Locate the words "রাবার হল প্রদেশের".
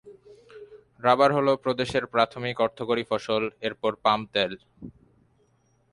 0.99-2.03